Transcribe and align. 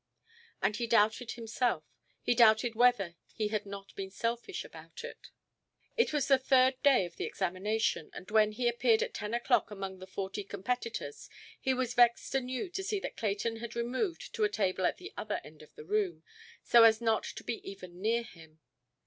And 0.63 0.77
he 0.77 0.87
doubted 0.87 1.33
himself; 1.33 1.83
he 2.23 2.33
doubted 2.33 2.73
whether 2.73 3.17
he 3.35 3.49
had 3.49 3.67
not 3.67 3.93
been 3.95 4.09
selfish 4.09 4.65
about 4.65 5.03
it. 5.03 5.29
It 5.95 6.11
was 6.11 6.27
the 6.27 6.39
third 6.39 6.81
day 6.81 7.05
of 7.05 7.17
the 7.17 7.25
examination, 7.25 8.09
and 8.11 8.31
when 8.31 8.53
he 8.53 8.67
appeared 8.67 9.03
at 9.03 9.13
ten 9.13 9.33
oʼclock 9.33 9.69
among 9.69 9.99
the 9.99 10.07
forty 10.07 10.43
competitors, 10.43 11.29
he 11.59 11.75
was 11.75 11.93
vexed 11.93 12.33
anew 12.33 12.67
to 12.71 12.83
see 12.83 12.99
that 12.99 13.15
Clayton 13.15 13.57
had 13.57 13.75
removed 13.75 14.33
to 14.33 14.43
a 14.43 14.49
table 14.49 14.85
at 14.87 14.97
the 14.97 15.13
other 15.17 15.39
end 15.43 15.61
of 15.61 15.75
the 15.75 15.85
room, 15.85 16.23
so 16.63 16.81
as 16.83 16.99
not 16.99 17.23
to 17.23 17.43
be 17.43 17.61
even 17.69 18.01
near 18.01 18.23
him. 18.23 18.59